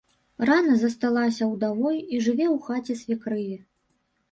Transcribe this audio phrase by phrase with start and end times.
[0.49, 3.57] Рана засталася ўдавой і жыве ў хаце свекрыві.